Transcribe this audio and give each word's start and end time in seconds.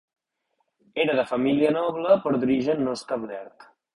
Era 1.03 1.17
de 1.19 1.25
família 1.33 1.75
noble, 1.77 2.17
però 2.25 2.41
d'origen 2.45 2.83
no 2.87 2.99
establert. 3.01 3.71